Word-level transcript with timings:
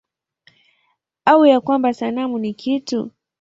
Au 1.25 1.45
ya 1.45 1.61
kwamba 1.61 1.93
sanamu 1.93 2.39
ni 2.39 2.53
kitu? 2.53 3.11